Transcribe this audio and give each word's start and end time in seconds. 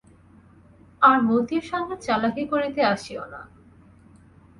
আর 1.01 1.17
মতির 1.21 1.63
সঙ্গে 1.71 1.95
চালাকি 1.97 2.43
করিতে 2.51 2.81
আসিও 2.93 3.23
না। 3.33 3.41